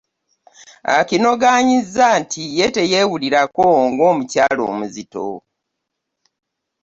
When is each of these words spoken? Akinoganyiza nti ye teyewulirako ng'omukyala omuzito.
Akinoganyiza 0.99 2.05
nti 2.21 2.41
ye 2.57 2.67
teyewulirako 2.75 3.67
ng'omukyala 3.89 4.61
omuzito. 4.71 5.27